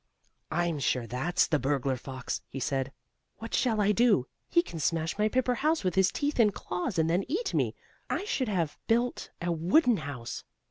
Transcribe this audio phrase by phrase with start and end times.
[0.49, 2.91] "I'm sure that's the burglar fox," he said.
[3.37, 4.25] "What shall I do?
[4.49, 7.75] He can smash my paper house with his teeth and claws, and then eat me.
[8.09, 10.43] I should have built a wooden house.